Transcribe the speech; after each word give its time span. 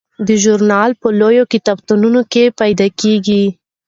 دا 0.27 0.35
ژورنال 0.43 0.91
په 1.01 1.07
لویو 1.19 1.49
کتابتونونو 1.53 2.21
کې 2.31 2.43
پیدا 2.59 2.87
کیږي. 2.99 3.43